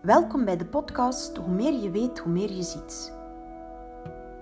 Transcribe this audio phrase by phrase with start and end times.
[0.00, 3.12] Welkom bij de podcast Hoe meer je weet, hoe meer je ziet.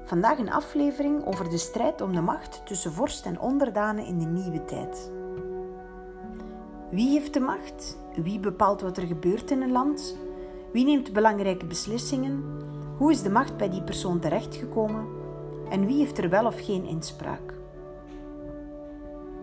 [0.04, 4.24] Vandaag een aflevering over de strijd om de macht tussen vorst en onderdanen in de
[4.24, 5.10] nieuwe tijd.
[6.90, 7.98] Wie heeft de macht?
[8.22, 10.16] Wie bepaalt wat er gebeurt in een land?
[10.72, 12.44] Wie neemt belangrijke beslissingen?
[12.96, 15.06] Hoe is de macht bij die persoon terechtgekomen?
[15.70, 17.54] En wie heeft er wel of geen inspraak?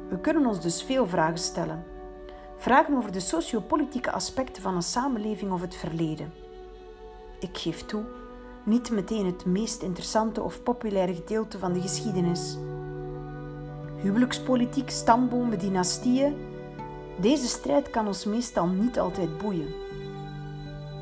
[0.09, 1.94] We kunnen ons dus veel vragen stellen.
[2.65, 6.33] Vragen over de sociopolitieke aspecten van een samenleving of het verleden.
[7.39, 8.03] Ik geef toe,
[8.63, 12.57] niet meteen het meest interessante of populaire gedeelte van de geschiedenis.
[14.01, 16.35] Huwelijkspolitiek, stambomen, dynastieën.
[17.19, 19.73] Deze strijd kan ons meestal niet altijd boeien.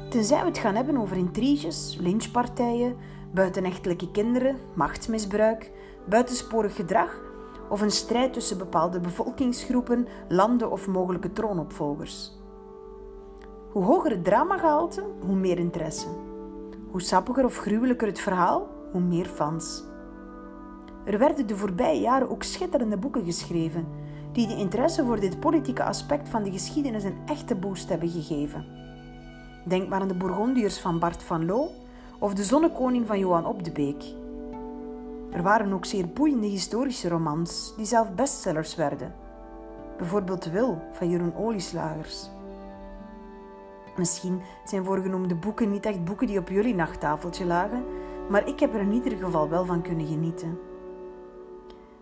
[0.09, 2.97] Tenzij we het gaan hebben over intriges, lynchpartijen,
[3.31, 5.71] buitenechtelijke kinderen, machtsmisbruik,
[6.05, 7.31] buitensporig gedrag
[7.73, 12.31] of een strijd tussen bepaalde bevolkingsgroepen, landen of mogelijke troonopvolgers.
[13.71, 16.07] Hoe hoger het dramagehalte, hoe meer interesse.
[16.91, 19.83] Hoe sappiger of gruwelijker het verhaal, hoe meer fans.
[21.05, 23.87] Er werden de voorbije jaren ook schitterende boeken geschreven
[24.31, 28.65] die de interesse voor dit politieke aspect van de geschiedenis een echte boost hebben gegeven.
[29.65, 31.69] Denk maar aan de Bourgondiërs van Bart van Loo
[32.19, 34.21] of de Zonnekoning van Johan Op de Beek.
[35.33, 39.15] Er waren ook zeer boeiende historische romans die zelf bestsellers werden.
[39.97, 42.29] Bijvoorbeeld Wil van Jeroen Olieslagers.
[43.97, 47.83] Misschien zijn voorgenoemde boeken niet echt boeken die op jullie nachttafeltje lagen,
[48.29, 50.59] maar ik heb er in ieder geval wel van kunnen genieten.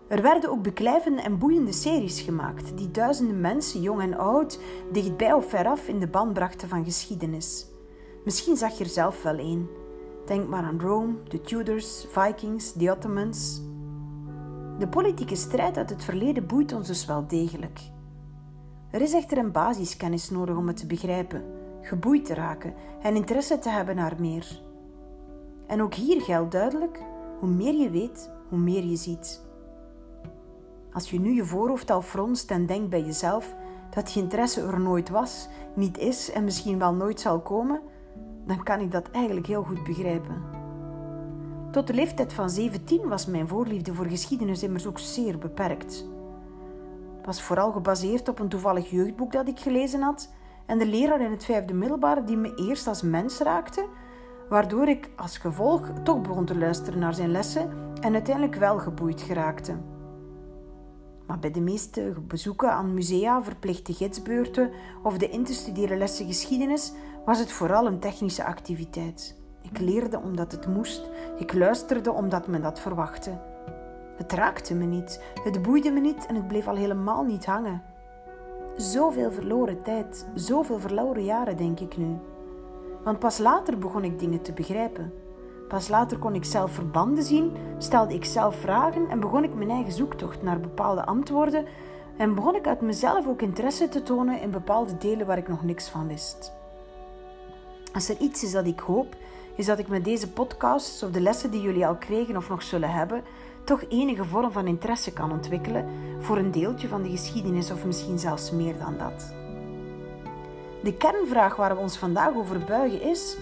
[0.08, 4.60] Er werden ook beklijvende en boeiende series gemaakt die duizenden mensen, jong en oud,
[4.92, 7.66] dichtbij of veraf in de ban brachten van geschiedenis.
[8.24, 9.68] Misschien zag je er zelf wel een.
[10.26, 13.62] Denk maar aan Rome, de Tudors, Vikings, de Ottomans.
[14.78, 17.80] De politieke strijd uit het verleden boeit ons dus wel degelijk.
[18.90, 21.44] Er is echter een basiskennis nodig om het te begrijpen,
[21.80, 24.62] geboeid te raken en interesse te hebben naar meer.
[25.66, 27.02] En ook hier geldt duidelijk:
[27.38, 29.42] hoe meer je weet, hoe meer je ziet.
[30.92, 33.54] Als je nu je voorhoofd al fronst en denkt bij jezelf
[33.90, 37.80] dat je interesse er nooit was, niet is en misschien wel nooit zal komen,
[38.46, 40.42] dan kan ik dat eigenlijk heel goed begrijpen.
[41.70, 46.06] Tot de leeftijd van 17 was mijn voorliefde voor geschiedenis immers ook zeer beperkt.
[47.16, 50.32] Het was vooral gebaseerd op een toevallig jeugdboek dat ik gelezen had
[50.66, 53.86] en de leraar in het vijfde middelbaar die me eerst als mens raakte,
[54.48, 57.70] waardoor ik als gevolg toch begon te luisteren naar zijn lessen
[58.00, 59.76] en uiteindelijk wel geboeid geraakte.
[61.26, 64.70] Maar bij de meeste bezoeken aan musea, verplichte gidsbeurten
[65.02, 66.92] of de in te studeren lessen geschiedenis
[67.24, 69.36] was het vooral een technische activiteit.
[69.62, 73.38] Ik leerde omdat het moest, ik luisterde omdat men dat verwachtte.
[74.16, 77.82] Het raakte me niet, het boeide me niet en het bleef al helemaal niet hangen.
[78.76, 82.16] Zoveel verloren tijd, zoveel verloren jaren, denk ik nu.
[83.04, 85.12] Want pas later begon ik dingen te begrijpen.
[85.68, 89.70] Pas later kon ik zelf verbanden zien, stelde ik zelf vragen en begon ik mijn
[89.70, 91.66] eigen zoektocht naar bepaalde antwoorden
[92.16, 95.64] en begon ik uit mezelf ook interesse te tonen in bepaalde delen waar ik nog
[95.64, 96.60] niks van wist.
[97.92, 99.16] Als er iets is dat ik hoop,
[99.56, 102.62] is dat ik met deze podcasts of de lessen die jullie al kregen of nog
[102.62, 103.22] zullen hebben,
[103.64, 105.88] toch enige vorm van interesse kan ontwikkelen
[106.20, 109.34] voor een deeltje van de geschiedenis of misschien zelfs meer dan dat.
[110.82, 113.36] De kernvraag waar we ons vandaag over buigen is: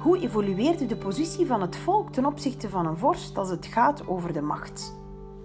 [0.00, 4.08] hoe evolueert de positie van het volk ten opzichte van een vorst als het gaat
[4.08, 4.94] over de macht?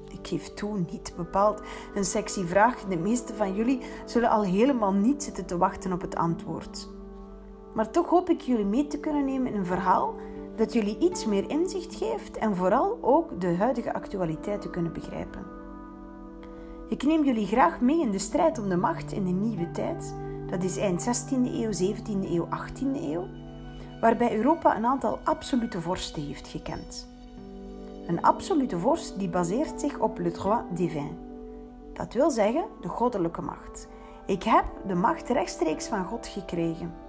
[0.10, 1.62] Ik geef toe, niet bepaald
[1.96, 2.86] een sexy vraag.
[2.86, 6.88] De meeste van jullie zullen al helemaal niet zitten te wachten op het antwoord.
[7.78, 10.16] Maar toch hoop ik jullie mee te kunnen nemen in een verhaal
[10.56, 15.46] dat jullie iets meer inzicht geeft en vooral ook de huidige actualiteit te kunnen begrijpen.
[16.90, 20.16] Ik neem jullie graag mee in de strijd om de macht in de nieuwe tijd.
[20.50, 23.28] Dat is eind 16e eeuw, 17e eeuw, 18e eeuw,
[24.02, 27.08] waarbij Europa een aantal absolute vorsten heeft gekend.
[28.08, 31.18] Een absolute vorst die baseert zich op le droit divin.
[31.94, 33.88] Dat wil zeggen de goddelijke macht.
[34.26, 37.06] Ik heb de macht rechtstreeks van God gekregen.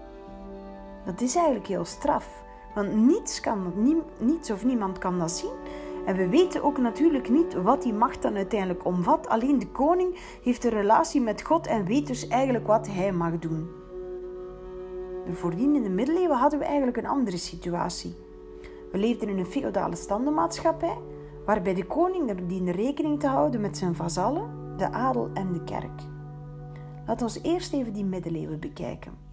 [1.09, 2.43] Dat is eigenlijk heel straf.
[2.75, 3.73] Want niets, kan,
[4.53, 5.55] of niemand kan dat zien.
[6.07, 9.29] En we weten ook natuurlijk niet wat die macht dan uiteindelijk omvat.
[9.29, 13.39] Alleen de koning heeft een relatie met God en weet dus eigenlijk wat hij mag
[13.39, 13.69] doen.
[15.31, 18.17] Voordien in de middeleeuwen hadden we eigenlijk een andere situatie.
[18.93, 20.99] We leefden in een feodale standenmaatschappij,
[21.45, 25.65] waarbij de koning er diende rekening te houden met zijn vazallen, de adel en de
[25.65, 26.01] kerk.
[27.07, 29.28] Laten we eerst even die middeleeuwen bekijken.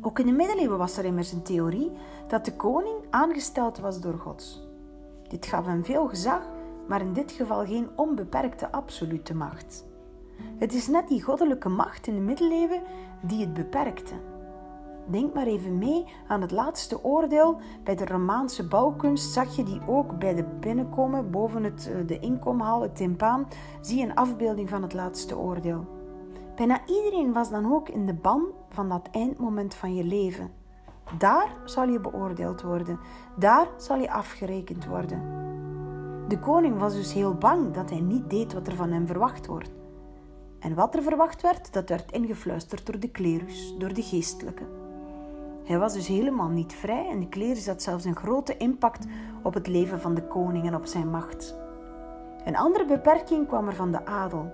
[0.00, 1.90] Ook in de middeleeuwen was er immers een theorie
[2.28, 4.68] dat de koning aangesteld was door God.
[5.28, 6.48] Dit gaf hem veel gezag,
[6.88, 9.84] maar in dit geval geen onbeperkte absolute macht.
[10.58, 12.82] Het is net die goddelijke macht in de middeleeuwen
[13.22, 14.14] die het beperkte.
[15.06, 17.58] Denk maar even mee aan het laatste oordeel.
[17.84, 22.18] Bij de Romaanse bouwkunst zag je die ook bij de binnenkomen, boven het, eh, de
[22.18, 23.48] inkomhal, het timpaan,
[23.80, 25.86] zie je een afbeelding van het laatste oordeel.
[26.56, 30.50] Bijna iedereen was dan ook in de ban van dat eindmoment van je leven.
[31.18, 32.98] Daar zal je beoordeeld worden,
[33.36, 35.22] daar zal je afgerekend worden.
[36.28, 39.46] De koning was dus heel bang dat hij niet deed wat er van hem verwacht
[39.46, 39.70] wordt.
[40.58, 44.64] En wat er verwacht werd, dat werd ingefluisterd door de klerus, door de geestelijke.
[45.64, 49.06] Hij was dus helemaal niet vrij en de klerus had zelfs een grote impact
[49.42, 51.54] op het leven van de koning en op zijn macht.
[52.44, 54.52] Een andere beperking kwam er van de adel.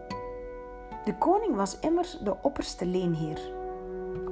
[1.05, 3.41] De koning was immers de opperste leenheer.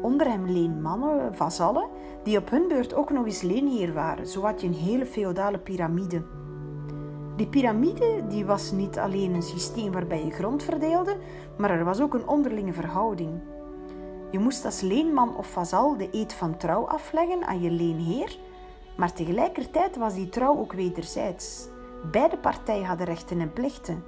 [0.02, 1.88] Onder hem leenmannen, vazallen,
[2.22, 4.26] die op hun beurt ook nog eens leenheer waren.
[4.26, 6.22] Zo had je een hele feodale piramide.
[7.36, 11.16] Die piramide die was niet alleen een systeem waarbij je grond verdeelde,
[11.58, 13.40] maar er was ook een onderlinge verhouding.
[14.30, 18.38] Je moest als leenman of vazal de eed van trouw afleggen aan je leenheer,
[18.96, 21.68] maar tegelijkertijd was die trouw ook wederzijds.
[22.10, 24.04] Beide partijen hadden rechten en plichten.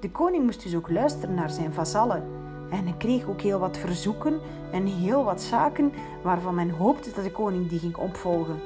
[0.00, 2.24] De koning moest dus ook luisteren naar zijn vazallen
[2.74, 4.40] en hij kreeg ook heel wat verzoeken
[4.72, 5.92] en heel wat zaken
[6.22, 8.56] waarvan men hoopte dat de koning die ging opvolgen.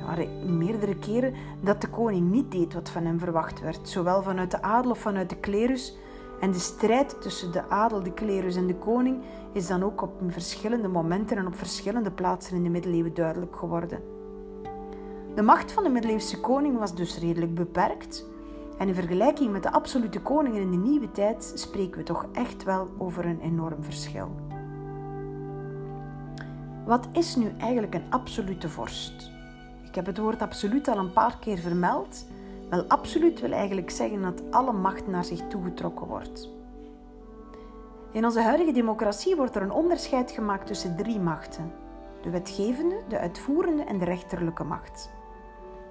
[0.00, 4.22] Er waren meerdere keren dat de koning niet deed wat van hem verwacht werd, zowel
[4.22, 5.96] vanuit de adel of vanuit de klerus.
[6.40, 9.22] En de strijd tussen de adel, de klerus en de koning
[9.52, 14.00] is dan ook op verschillende momenten en op verschillende plaatsen in de middeleeuwen duidelijk geworden.
[15.34, 18.29] De macht van de middeleeuwse koning was dus redelijk beperkt.
[18.80, 22.64] En in vergelijking met de absolute koningen in de nieuwe tijd spreken we toch echt
[22.64, 24.28] wel over een enorm verschil.
[26.84, 29.30] Wat is nu eigenlijk een absolute vorst?
[29.88, 32.26] Ik heb het woord absoluut al een paar keer vermeld.
[32.70, 36.48] Wel, absoluut wil eigenlijk zeggen dat alle macht naar zich toegetrokken wordt.
[38.12, 41.72] In onze huidige democratie wordt er een onderscheid gemaakt tussen drie machten:
[42.22, 45.10] de wetgevende, de uitvoerende en de rechterlijke macht.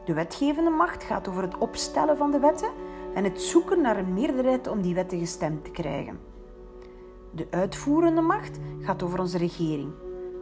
[0.10, 2.70] De wetgevende macht gaat over het opstellen van de wetten
[3.14, 6.20] en het zoeken naar een meerderheid om die wetten gestemd te krijgen.
[7.32, 9.92] De uitvoerende macht gaat over onze regering,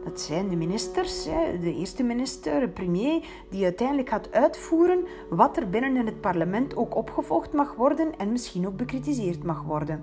[0.04, 1.24] dat zijn de ministers,
[1.60, 6.76] de eerste minister, de premier, die uiteindelijk gaat uitvoeren wat er binnen in het parlement
[6.76, 10.02] ook opgevolgd mag worden en misschien ook bekritiseerd mag worden.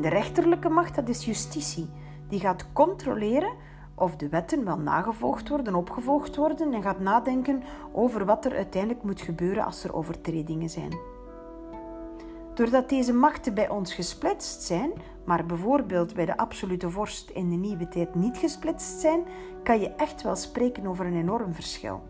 [0.00, 1.88] De rechterlijke macht, dat is justitie.
[2.28, 3.52] Die gaat controleren
[3.94, 7.62] of de wetten wel nagevolgd worden, opgevolgd worden en gaat nadenken
[7.92, 10.98] over wat er uiteindelijk moet gebeuren als er overtredingen zijn.
[12.54, 14.92] Doordat deze machten bij ons gesplitst zijn,
[15.24, 19.24] maar bijvoorbeeld bij de absolute vorst in de nieuwe tijd niet gesplitst zijn,
[19.62, 22.02] kan je echt wel spreken over een enorm verschil.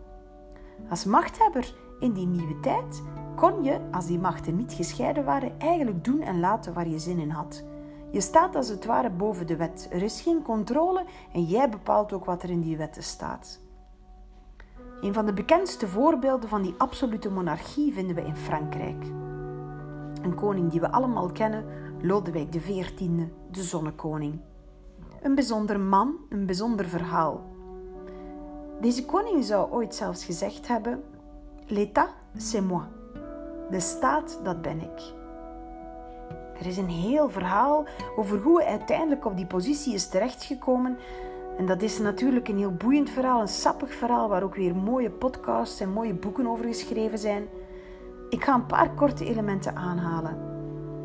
[0.89, 3.01] Als machthebber in die nieuwe tijd
[3.35, 7.19] kon je, als die machten niet gescheiden waren, eigenlijk doen en laten waar je zin
[7.19, 7.63] in had.
[8.11, 9.87] Je staat als het ware boven de wet.
[9.91, 13.59] Er is geen controle en jij bepaalt ook wat er in die wetten staat.
[15.01, 19.05] Een van de bekendste voorbeelden van die absolute monarchie vinden we in Frankrijk.
[20.21, 21.65] Een koning die we allemaal kennen,
[22.01, 23.09] Lodewijk XIV,
[23.51, 24.39] de zonnekoning.
[25.21, 27.43] Een bijzonder man, een bijzonder verhaal.
[28.81, 31.03] Deze koning zou ooit zelfs gezegd hebben:
[31.67, 32.83] L'État, c'est moi.
[33.69, 35.13] De staat, dat ben ik.
[36.59, 37.85] Er is een heel verhaal
[38.15, 40.97] over hoe hij uiteindelijk op die positie is terechtgekomen.
[41.57, 45.09] En dat is natuurlijk een heel boeiend verhaal, een sappig verhaal waar ook weer mooie
[45.09, 47.47] podcasts en mooie boeken over geschreven zijn.
[48.29, 50.37] Ik ga een paar korte elementen aanhalen.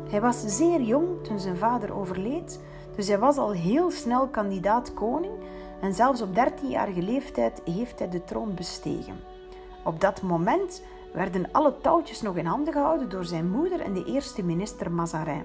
[0.09, 2.59] Hij was zeer jong toen zijn vader overleed,
[2.95, 5.33] dus hij was al heel snel kandidaat koning
[5.81, 9.15] en zelfs op 13-jarige leeftijd heeft hij de troon bestegen.
[9.83, 14.05] Op dat moment werden alle touwtjes nog in handen gehouden door zijn moeder en de
[14.05, 15.43] eerste minister Mazarin.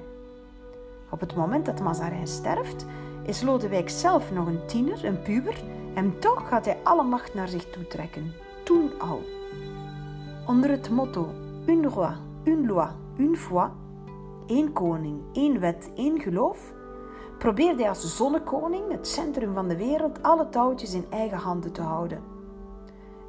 [1.10, 2.86] Op het moment dat Mazarin sterft,
[3.22, 5.62] is Lodewijk zelf nog een tiener, een puber,
[5.94, 8.32] en toch gaat hij alle macht naar zich toe trekken.
[8.64, 9.22] Toen al.
[10.46, 11.28] Onder het motto
[11.66, 12.12] Un roi,
[12.44, 13.68] une loi, une foi,
[14.46, 16.72] één koning, één wet, één geloof,
[17.38, 21.82] probeerde hij als zonnekoning, het centrum van de wereld, alle touwtjes in eigen handen te
[21.82, 22.35] houden.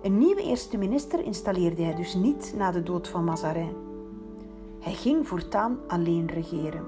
[0.02, 3.76] Een nieuwe eerste minister installeerde hij dus niet na de dood van Mazarin.
[4.80, 6.86] Hij ging voortaan alleen regeren.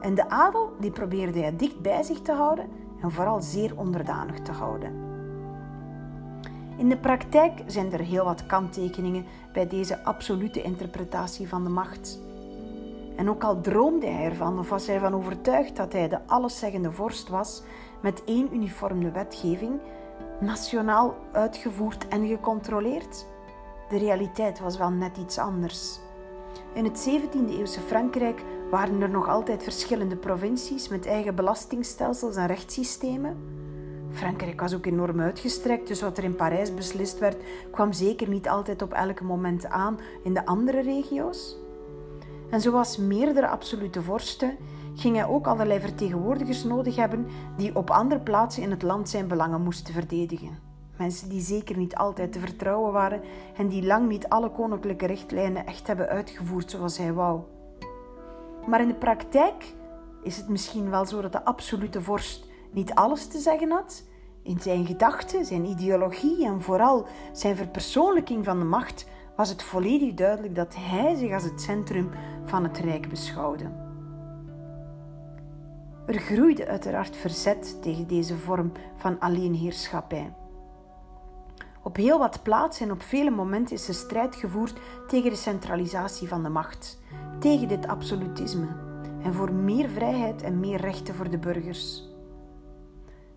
[0.00, 2.68] En de adel die probeerde hij dicht bij zich te houden
[3.00, 4.92] en vooral zeer onderdanig te houden.
[6.76, 12.20] In de praktijk zijn er heel wat kanttekeningen bij deze absolute interpretatie van de macht.
[13.16, 16.92] En ook al droomde hij ervan of was hij ervan overtuigd dat hij de alleszeggende
[16.92, 17.62] vorst was
[18.02, 19.80] met één uniforme wetgeving,
[20.40, 23.26] nationaal uitgevoerd en gecontroleerd,
[23.88, 25.98] de realiteit was wel net iets anders.
[26.72, 33.36] In het 17e-eeuwse Frankrijk waren er nog altijd verschillende provincies met eigen belastingstelsels en rechtssystemen.
[34.10, 37.36] Frankrijk was ook enorm uitgestrekt, dus wat er in Parijs beslist werd,
[37.70, 41.56] kwam zeker niet altijd op elk moment aan in de andere regio's.
[42.50, 44.56] En zoals meerdere absolute vorsten
[44.94, 49.28] ging hij ook allerlei vertegenwoordigers nodig hebben die op andere plaatsen in het land zijn
[49.28, 50.58] belangen moesten verdedigen.
[50.96, 53.20] Mensen die zeker niet altijd te vertrouwen waren
[53.56, 57.40] en die lang niet alle koninklijke richtlijnen echt hebben uitgevoerd zoals hij wou.
[58.66, 59.74] Maar in de praktijk
[60.22, 64.04] is het misschien wel zo dat de absolute vorst niet alles te zeggen had.
[64.42, 70.14] In zijn gedachten, zijn ideologie en vooral zijn verpersoonlijking van de macht was het volledig
[70.14, 72.10] duidelijk dat hij zich als het centrum
[72.44, 73.83] van het rijk beschouwde.
[76.06, 80.34] Er groeide uiteraard verzet tegen deze vorm van alleenheerschappij.
[81.82, 86.28] Op heel wat plaatsen en op vele momenten is de strijd gevoerd tegen de centralisatie
[86.28, 86.98] van de macht,
[87.38, 88.66] tegen dit absolutisme
[89.22, 92.08] en voor meer vrijheid en meer rechten voor de burgers.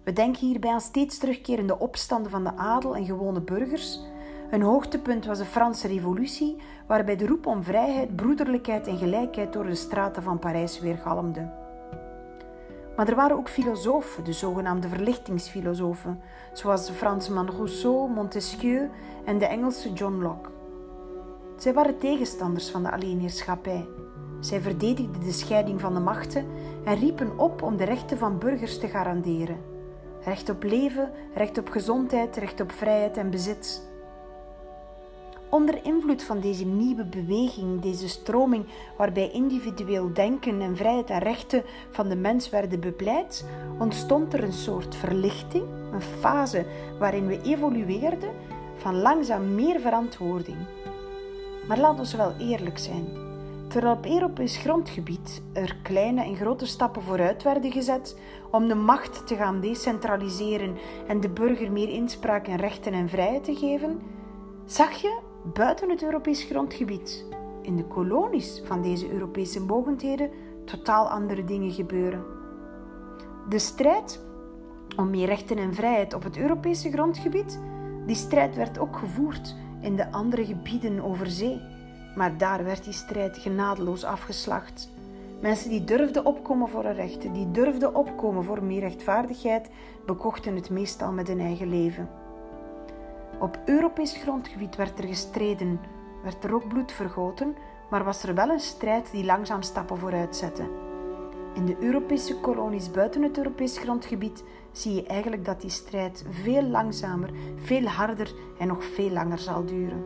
[0.04, 4.00] We denken hierbij aan steeds terugkerende opstanden van de adel en gewone burgers.
[4.52, 6.56] Een hoogtepunt was de Franse Revolutie,
[6.88, 11.67] waarbij de roep om vrijheid, broederlijkheid en gelijkheid door de straten van Parijs weergalmde.
[12.98, 16.22] Maar er waren ook filosofen, de zogenaamde verlichtingsfilosofen,
[16.54, 18.90] zoals de Fransman Rousseau, Montesquieu
[19.26, 20.50] en de Engelse John Locke.
[21.58, 23.88] Zij waren tegenstanders van de alleenheerschappij.
[24.40, 26.46] Zij verdedigden de scheiding van de machten
[26.84, 29.58] en riepen op om de rechten van burgers te garanderen.
[30.24, 33.87] Recht op leven, recht op gezondheid, recht op vrijheid en bezit.
[35.50, 38.66] Onder invloed van deze nieuwe beweging, deze stroming
[38.98, 43.46] waarbij individueel denken en vrijheid en rechten van de mens werden bepleit,
[43.80, 46.66] ontstond er een soort verlichting, een fase
[47.00, 48.30] waarin we evolueerden
[48.76, 50.58] van langzaam meer verantwoording.
[51.68, 53.06] Maar laat ons wel eerlijk zijn.
[53.68, 58.18] Terwijl op Europees grondgebied er kleine en grote stappen vooruit werden gezet
[58.52, 60.78] om de macht te gaan decentraliseren
[61.08, 64.02] en de burger meer inspraak en rechten en vrijheid te geven,
[64.66, 67.26] zag je buiten het Europees grondgebied,
[67.62, 70.30] in de kolonies van deze Europese mogendheden,
[70.66, 72.24] totaal andere dingen gebeuren.
[73.50, 74.26] De strijd
[74.96, 77.60] om meer rechten en vrijheid op het Europese grondgebied,
[78.06, 81.62] die strijd werd ook gevoerd in de andere gebieden over zee.
[82.16, 84.90] Maar daar werd die strijd genadeloos afgeslacht.
[85.42, 89.70] Mensen die durfden opkomen voor hun rechten, die durfden opkomen voor meer rechtvaardigheid,
[90.06, 92.10] bekochten het meestal met hun eigen leven.
[93.40, 95.80] Op Europees grondgebied werd er gestreden,
[96.24, 97.56] werd er ook bloed vergoten,
[97.90, 100.70] maar was er wel een strijd die langzaam stappen vooruit zette.
[101.54, 106.64] In de Europese kolonies buiten het Europees grondgebied zie je eigenlijk dat die strijd veel
[106.64, 110.06] langzamer, veel harder en nog veel langer zal duren.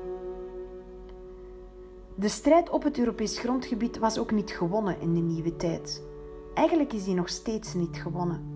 [2.16, 6.04] De strijd op het Europees grondgebied was ook niet gewonnen in de nieuwe tijd.
[6.54, 8.50] Eigenlijk is die nog steeds niet gewonnen.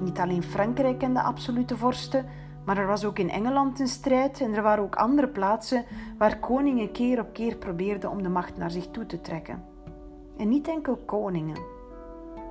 [0.00, 2.26] Niet alleen Frankrijk en de absolute vorsten,
[2.68, 5.84] maar er was ook in Engeland een strijd en er waren ook andere plaatsen
[6.18, 9.64] waar koningen keer op keer probeerden om de macht naar zich toe te trekken.
[10.36, 11.56] En niet enkel koningen.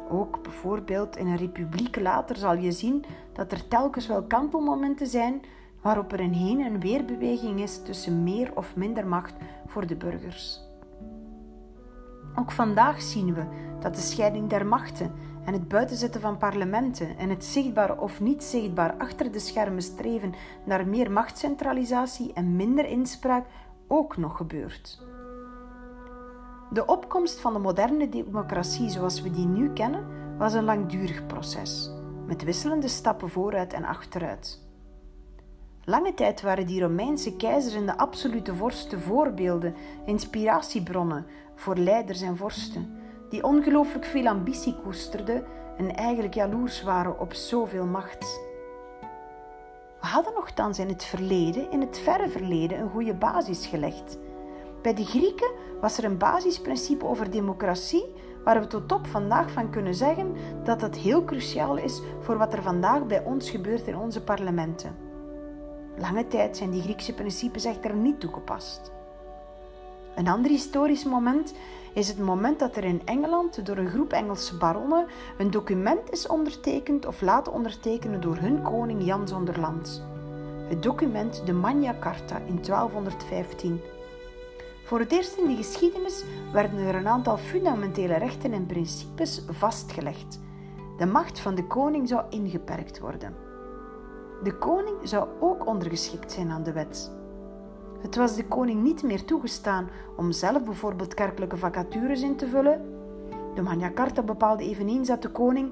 [0.10, 5.42] Ook bijvoorbeeld in een republiek later zal je zien dat er telkens wel kantelmomenten zijn
[5.82, 9.34] waarop er een heen- en weerbeweging is tussen meer of minder macht
[9.68, 10.62] voor de burgers.
[12.36, 13.44] Ook vandaag zien we
[13.80, 15.12] dat de scheiding der machten
[15.48, 20.34] en het buitenzetten van parlementen en het zichtbaar of niet zichtbaar achter de schermen streven
[20.64, 23.46] naar meer machtscentralisatie en minder inspraak
[23.88, 25.02] ook nog gebeurt.
[26.70, 30.06] De opkomst van de moderne democratie zoals we die nu kennen
[30.38, 31.92] was een langdurig proces,
[32.26, 34.66] met wisselende stappen vooruit en achteruit.
[35.84, 39.76] Lange tijd waren die Romeinse keizers en de absolute vorsten voorbeelden,
[40.06, 41.26] inspiratiebronnen
[41.56, 45.46] voor leiders en vorsten die ongelooflijk veel ambitie koesterden
[45.78, 48.40] en eigenlijk jaloers waren op zoveel macht.
[50.00, 54.18] We hadden nogthans in het verleden, in het verre verleden, een goede basis gelegd.
[54.82, 58.06] Bij de Grieken was er een basisprincipe over democratie
[58.44, 62.54] waar we tot op vandaag van kunnen zeggen dat dat heel cruciaal is voor wat
[62.54, 64.96] er vandaag bij ons gebeurt in onze parlementen.
[65.98, 68.92] Lange tijd zijn die Griekse principes echter niet toegepast.
[70.16, 71.54] Een ander historisch moment
[71.98, 75.06] is het moment dat er in Engeland door een groep Engelse baronnen
[75.38, 80.04] een document is ondertekend of laten ondertekenen door hun koning Jan Zonderland.
[80.70, 83.82] Het document de Magna Carta in 1215.
[84.84, 90.40] Voor het eerst in de geschiedenis werden er een aantal fundamentele rechten en principes vastgelegd.
[90.98, 93.36] De macht van de koning zou ingeperkt worden.
[94.44, 97.17] De koning zou ook ondergeschikt zijn aan de wet.
[98.02, 102.82] Het was de koning niet meer toegestaan om zelf bijvoorbeeld kerkelijke vacatures in te vullen.
[103.56, 105.72] De Magna Carta bepaalde eveneens dat de koning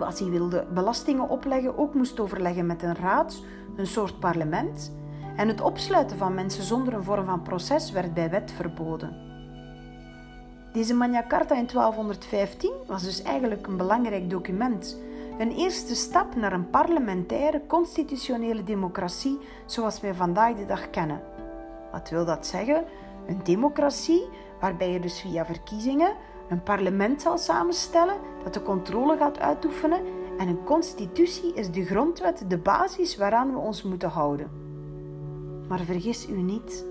[0.00, 3.42] als hij wilde belastingen opleggen, ook moest overleggen met een raad,
[3.76, 4.92] een soort parlement.
[5.36, 9.30] En het opsluiten van mensen zonder een vorm van proces werd bij wet verboden.
[10.72, 14.98] Deze Magna Carta in 1215 was dus eigenlijk een belangrijk document.
[15.38, 21.20] Een eerste stap naar een parlementaire, constitutionele democratie zoals wij vandaag de dag kennen.
[21.92, 22.84] Wat wil dat zeggen?
[23.26, 24.28] Een democratie
[24.60, 26.14] waarbij je dus via verkiezingen
[26.48, 30.00] een parlement zal samenstellen dat de controle gaat uitoefenen
[30.38, 34.50] en een constitutie is de grondwet, de basis waaraan we ons moeten houden.
[35.68, 36.84] Maar vergis u niet,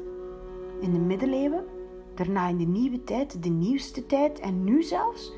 [0.79, 1.63] in de middeleeuwen,
[2.15, 5.34] daarna in de nieuwe tijd, de nieuwste tijd en nu zelfs,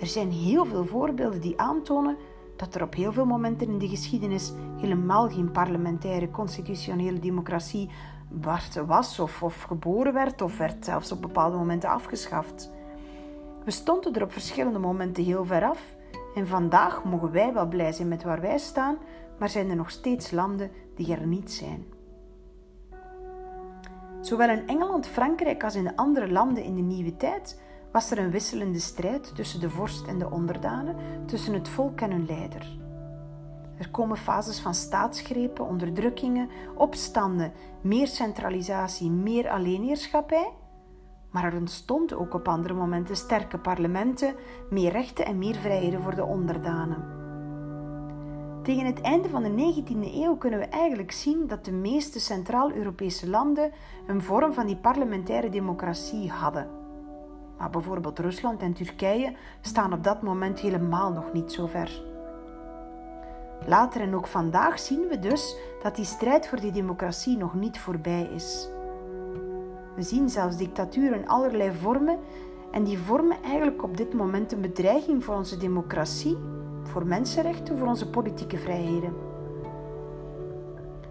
[0.00, 2.16] er zijn heel veel voorbeelden die aantonen
[2.56, 7.90] dat er op heel veel momenten in de geschiedenis helemaal geen parlementaire constitutionele democratie
[8.86, 12.70] was of, of geboren werd of werd zelfs op bepaalde momenten afgeschaft.
[13.64, 15.96] We stonden er op verschillende momenten heel ver af
[16.34, 18.96] en vandaag mogen wij wel blij zijn met waar wij staan,
[19.38, 21.84] maar zijn er nog steeds landen die er niet zijn.
[24.20, 27.60] Zowel in Engeland, Frankrijk als in andere landen in de nieuwe tijd
[27.92, 32.10] was er een wisselende strijd tussen de vorst en de onderdanen, tussen het volk en
[32.10, 32.85] hun leider.
[33.78, 40.52] Er komen fases van staatsgrepen, onderdrukkingen, opstanden, meer centralisatie, meer alleenheerschappij.
[41.30, 44.34] Maar er ontstonden ook op andere momenten sterke parlementen,
[44.70, 47.24] meer rechten en meer vrijheden voor de onderdanen.
[48.62, 53.28] Tegen het einde van de 19e eeuw kunnen we eigenlijk zien dat de meeste Centraal-Europese
[53.28, 53.72] landen
[54.06, 56.68] een vorm van die parlementaire democratie hadden.
[57.58, 62.15] Maar bijvoorbeeld Rusland en Turkije staan op dat moment helemaal nog niet zo ver.
[63.66, 67.78] Later en ook vandaag zien we dus dat die strijd voor die democratie nog niet
[67.78, 68.68] voorbij is.
[69.94, 72.18] We zien zelfs dictaturen in allerlei vormen
[72.70, 76.36] en die vormen eigenlijk op dit moment een bedreiging voor onze democratie,
[76.82, 79.14] voor mensenrechten, voor onze politieke vrijheden.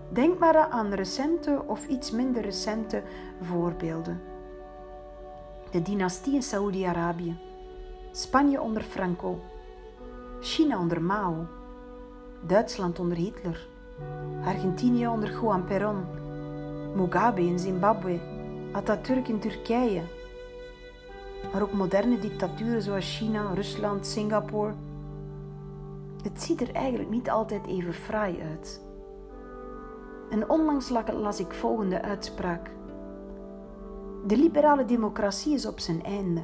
[0.10, 3.04] Denk maar aan recente of iets minder recente
[3.42, 4.22] voorbeelden.
[5.72, 7.38] De dynastie in Saoedi-Arabië,
[8.12, 9.40] Spanje onder Franco,
[10.40, 11.48] China onder Mao,
[12.48, 13.68] Duitsland onder Hitler,
[14.44, 16.06] Argentinië onder Juan Perón,
[16.96, 18.20] Mugabe in Zimbabwe,
[18.72, 20.02] Atatürk in Turkije,
[21.54, 24.74] maar ook moderne dictaturen zoals China, Rusland, Singapore.
[26.22, 28.82] Het ziet er eigenlijk niet altijd even fraai uit.
[30.30, 32.70] En onlangs las ik volgende uitspraak.
[34.28, 36.42] De liberale democratie is op zijn einde.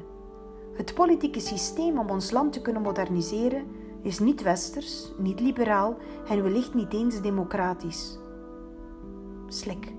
[0.73, 3.65] Het politieke systeem om ons land te kunnen moderniseren
[4.01, 8.19] is niet westers, niet liberaal en wellicht niet eens democratisch.
[9.47, 9.93] Slik.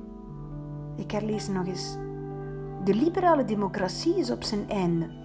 [0.96, 1.96] Ik herlees nog eens.
[2.84, 5.20] De liberale democratie is op zijn einde.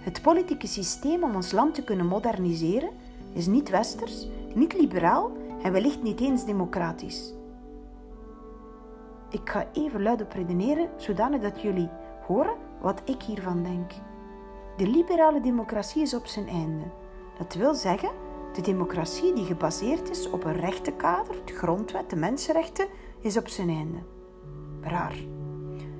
[0.00, 2.90] Het politieke systeem om ons land te kunnen moderniseren
[3.32, 7.34] is niet westers, niet liberaal en wellicht niet eens democratisch.
[9.30, 11.88] Ik ga even luid op redeneren, zodanig dat jullie
[12.26, 13.92] horen wat ik hiervan denk.
[14.76, 16.84] De liberale democratie is op zijn einde.
[17.40, 18.10] Dat wil zeggen,
[18.52, 22.86] de democratie die gebaseerd is op een rechtenkader, de grondwet, de mensenrechten,
[23.20, 23.98] is op zijn einde.
[24.80, 25.14] Raar.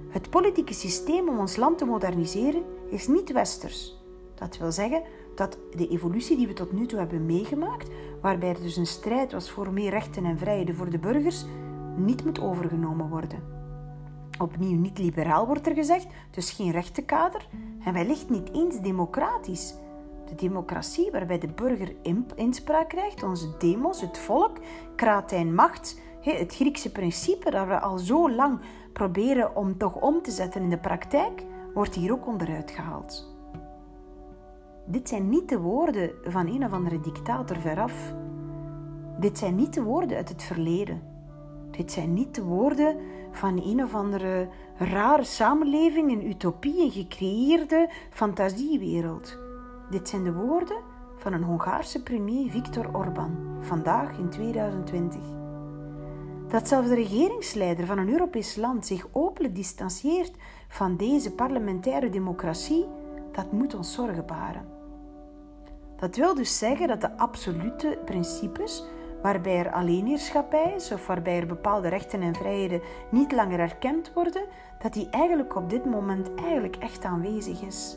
[0.09, 3.97] Het politieke systeem om ons land te moderniseren is niet westers.
[4.35, 5.03] Dat wil zeggen
[5.35, 7.89] dat de evolutie die we tot nu toe hebben meegemaakt,
[8.21, 11.45] waarbij er dus een strijd was voor meer rechten en vrijheden voor de burgers,
[11.97, 13.43] niet moet overgenomen worden.
[14.39, 17.49] Opnieuw niet liberaal wordt er gezegd, dus geen rechtenkader
[17.85, 19.75] en wellicht niet eens democratisch.
[20.31, 21.95] De democratie waarbij de burger
[22.35, 24.59] inspraak krijgt, onze demos, het volk,
[24.97, 28.61] kratijn macht, het Griekse principe dat we al zo lang
[28.93, 33.37] proberen om toch om te zetten in de praktijk, wordt hier ook onderuit gehaald.
[34.87, 38.15] Dit zijn niet de woorden van een of andere dictator veraf.
[39.19, 41.03] Dit zijn niet de woorden uit het verleden.
[41.71, 42.97] Dit zijn niet de woorden
[43.31, 49.49] van een of andere rare samenleving, een utopie, een gecreëerde fantasiewereld.
[49.91, 50.77] Dit zijn de woorden
[51.17, 55.21] van een Hongaarse premier Viktor Orbán, vandaag in 2020.
[56.49, 60.33] Dat zelfs de regeringsleider van een Europees land zich openlijk distancieert
[60.69, 62.87] van deze parlementaire democratie,
[63.33, 64.69] dat moet ons zorgen baren.
[65.97, 68.85] Dat wil dus zeggen dat de absolute principes
[69.23, 74.45] waarbij er alleenheerschappij is of waarbij er bepaalde rechten en vrijheden niet langer erkend worden,
[74.79, 77.97] dat die eigenlijk op dit moment eigenlijk echt aanwezig is.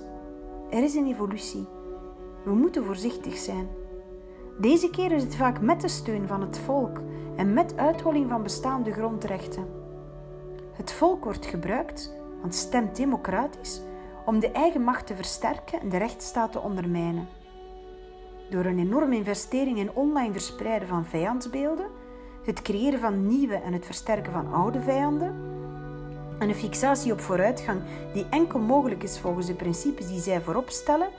[0.69, 1.67] Er is een evolutie.
[2.43, 3.67] We moeten voorzichtig zijn.
[4.57, 7.01] Deze keer is het vaak met de steun van het volk
[7.35, 9.67] en met uitholling van bestaande grondrechten.
[10.73, 13.81] Het volk wordt gebruikt, want stemt democratisch,
[14.25, 17.27] om de eigen macht te versterken en de rechtsstaat te ondermijnen.
[18.49, 21.85] door een enorme investering in online verspreiden van vijandsbeelden,
[22.45, 25.35] het creëren van nieuwe en het versterken van oude vijanden,
[26.39, 27.81] en een fixatie op vooruitgang
[28.13, 31.09] die enkel mogelijk is volgens de principes die zij voorop stellen,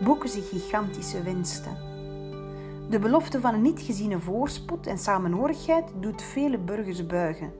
[0.00, 1.76] boeken ze gigantische winsten.
[2.90, 7.52] De belofte van een niet geziene voorspoed en samenhorigheid doet vele burgers buigen.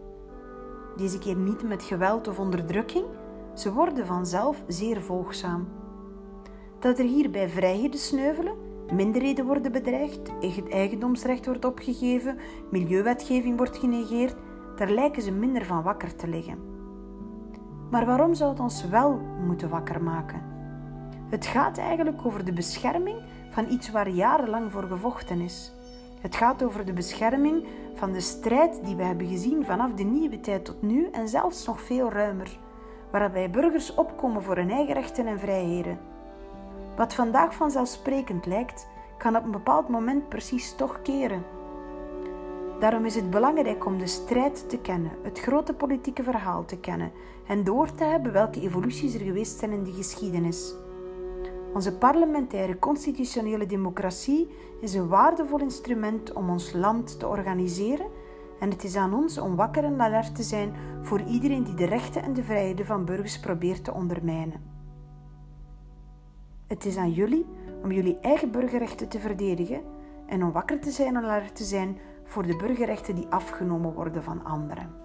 [0.97, 3.05] Deze keer niet met geweld of onderdrukking,
[3.55, 5.68] ze worden vanzelf zeer volgzaam.
[6.79, 8.55] Dat er hierbij vrijheden sneuvelen,
[8.92, 10.31] minderheden worden bedreigd,
[10.70, 12.38] eigendomsrecht wordt opgegeven,
[12.70, 14.37] milieuwetgeving wordt genegeerd,
[14.77, 16.59] daar lijken ze minder van wakker te liggen.
[17.90, 20.53] Maar waarom zou het ons wel moeten wakker maken?
[21.35, 23.16] Het gaat eigenlijk over de bescherming
[23.51, 25.73] van iets waar jarenlang voor gevochten is.
[26.20, 30.40] Het gaat over de bescherming van de strijd die we hebben gezien vanaf de nieuwe
[30.40, 32.59] tijd tot nu en zelfs nog veel ruimer,
[33.11, 35.99] waarbij burgers opkomen voor hun eigen rechten en vrijheden.
[36.97, 38.87] Wat vandaag vanzelfsprekend lijkt,
[39.18, 41.44] kan op een bepaald moment precies toch keren.
[42.81, 47.12] Daarom is het belangrijk om de strijd te kennen, het grote politieke verhaal te kennen
[47.47, 50.75] en door te hebben welke evoluties er geweest zijn in de geschiedenis.
[51.74, 54.48] Onze parlementaire constitutionele democratie
[54.80, 58.06] is een waardevol instrument om ons land te organiseren
[58.60, 61.84] en het is aan ons om wakker en alert te zijn voor iedereen die de
[61.84, 64.62] rechten en de vrijheden van burgers probeert te ondermijnen.
[66.66, 67.46] Het is aan jullie
[67.82, 69.82] om jullie eigen burgerrechten te verdedigen
[70.26, 74.22] en om wakker te zijn en alert te zijn voor de burgerrechten die afgenomen worden
[74.22, 75.03] van anderen.